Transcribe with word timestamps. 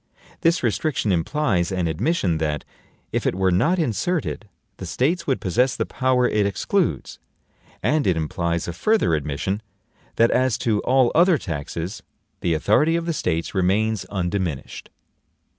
This 0.39 0.63
restriction 0.63 1.11
implies 1.11 1.71
an 1.71 1.85
admission 1.87 2.39
that, 2.39 2.65
if 3.11 3.27
it 3.27 3.35
were 3.35 3.51
not 3.51 3.77
inserted, 3.77 4.49
the 4.77 4.87
States 4.87 5.27
would 5.27 5.39
possess 5.39 5.75
the 5.75 5.85
power 5.85 6.27
it 6.27 6.47
excludes; 6.47 7.19
and 7.83 8.07
it 8.07 8.17
implies 8.17 8.67
a 8.67 8.73
further 8.73 9.13
admission, 9.13 9.61
that 10.15 10.31
as 10.31 10.57
to 10.57 10.79
all 10.79 11.11
other 11.13 11.37
taxes, 11.37 12.01
the 12.39 12.55
authority 12.55 12.95
of 12.95 13.05
the 13.05 13.13
States 13.13 13.53
remains 13.53 14.03
undiminished. 14.05 14.89